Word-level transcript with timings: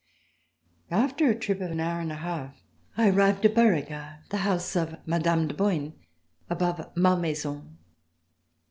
After 0.89 1.29
a 1.29 1.37
trip 1.37 1.61
of 1.61 1.69
an 1.69 1.79
hour 1.79 1.99
and 2.01 2.11
a 2.11 2.15
half, 2.15 2.63
I 2.97 3.11
arrived 3.11 3.45
at 3.45 3.53
Beauregard, 3.53 4.21
the 4.31 4.37
house 4.37 4.75
of 4.75 4.97
Mme. 5.05 5.45
de 5.47 5.53
Boigne, 5.53 5.93
above 6.49 6.89
Malmaison. 6.97 7.77